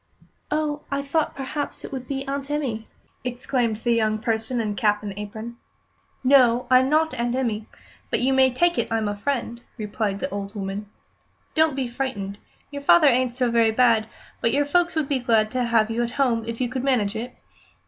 "Oh, 0.49 0.81
I 0.89 1.03
thought 1.03 1.35
perhaps 1.35 1.85
it 1.85 1.91
would 1.91 2.07
be 2.07 2.27
Aunt 2.27 2.49
Emmy!" 2.49 2.87
exclaimed 3.23 3.77
the 3.77 3.91
young 3.93 4.17
person 4.17 4.59
in 4.59 4.75
cap 4.75 5.03
and 5.03 5.13
apron. 5.15 5.57
"No, 6.23 6.65
I'm 6.71 6.89
not 6.89 7.13
Aunt 7.13 7.35
Emmy, 7.35 7.67
but 8.09 8.19
you 8.19 8.33
may 8.33 8.51
take 8.51 8.79
it 8.79 8.87
I'm 8.91 9.07
a 9.07 9.15
friend," 9.15 9.61
replied 9.77 10.19
the 10.19 10.29
old 10.31 10.55
woman. 10.55 10.89
"Don't 11.53 11.75
be 11.75 11.87
frightened. 11.87 12.39
Your 12.71 12.81
father 12.81 13.05
ain't 13.05 13.35
so 13.35 13.51
very 13.51 13.69
bad, 13.69 14.07
but 14.41 14.51
your 14.51 14.65
folks 14.65 14.95
would 14.95 15.07
be 15.07 15.19
glad 15.19 15.51
to 15.51 15.65
have 15.65 15.91
you 15.91 16.01
at 16.01 16.09
home 16.17 16.45
if 16.47 16.59
you 16.59 16.67
could 16.67 16.83
manage 16.83 17.15
it. 17.15 17.35